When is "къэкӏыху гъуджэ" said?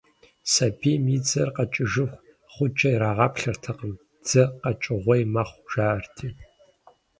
1.55-2.89